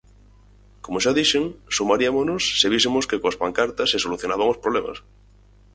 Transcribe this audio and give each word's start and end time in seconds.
Como 0.85 1.01
xa 1.03 1.11
dixen, 1.19 1.45
sumariámonos 1.75 2.43
se 2.59 2.67
vísemos 2.73 3.07
que 3.09 3.19
coas 3.21 3.39
pancartas 3.43 3.89
se 3.91 4.01
solucionaban 4.05 4.51
os 4.53 4.61
problemas. 4.63 4.97